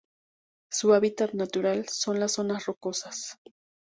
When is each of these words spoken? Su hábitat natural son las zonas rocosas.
Su 0.71 0.95
hábitat 0.95 1.33
natural 1.33 1.87
son 1.87 2.19
las 2.19 2.31
zonas 2.31 2.65
rocosas. 2.65 3.37